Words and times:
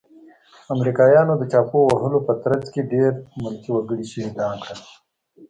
امريکايانو 0.73 1.33
د 1.37 1.43
چاپو 1.51 1.79
وهلو 1.91 2.19
په 2.27 2.33
ترڅ 2.43 2.63
کې 2.73 2.81
ډير 2.91 3.11
ملکي 3.43 3.69
وګړي 3.73 4.05
شهيدان 4.11 4.53
کړل. 4.63 4.79